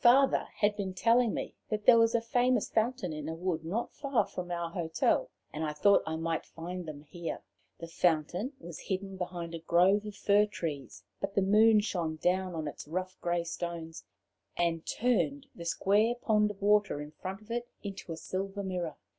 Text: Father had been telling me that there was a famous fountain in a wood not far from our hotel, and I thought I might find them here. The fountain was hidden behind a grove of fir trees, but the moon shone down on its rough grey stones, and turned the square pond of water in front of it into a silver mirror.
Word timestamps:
Father 0.00 0.46
had 0.56 0.76
been 0.76 0.92
telling 0.92 1.32
me 1.32 1.54
that 1.70 1.86
there 1.86 1.98
was 1.98 2.14
a 2.14 2.20
famous 2.20 2.68
fountain 2.68 3.10
in 3.14 3.26
a 3.26 3.32
wood 3.34 3.64
not 3.64 3.90
far 3.94 4.26
from 4.26 4.50
our 4.50 4.68
hotel, 4.68 5.30
and 5.50 5.64
I 5.64 5.72
thought 5.72 6.02
I 6.06 6.14
might 6.16 6.44
find 6.44 6.84
them 6.84 7.00
here. 7.04 7.40
The 7.78 7.88
fountain 7.88 8.52
was 8.60 8.78
hidden 8.78 9.16
behind 9.16 9.54
a 9.54 9.60
grove 9.60 10.04
of 10.04 10.14
fir 10.14 10.44
trees, 10.44 11.04
but 11.22 11.34
the 11.34 11.40
moon 11.40 11.80
shone 11.80 12.16
down 12.16 12.54
on 12.54 12.68
its 12.68 12.86
rough 12.86 13.18
grey 13.22 13.44
stones, 13.44 14.04
and 14.58 14.84
turned 14.86 15.46
the 15.54 15.64
square 15.64 16.14
pond 16.16 16.50
of 16.50 16.60
water 16.60 17.00
in 17.00 17.12
front 17.12 17.40
of 17.40 17.50
it 17.50 17.66
into 17.82 18.12
a 18.12 18.16
silver 18.18 18.62
mirror. 18.62 18.96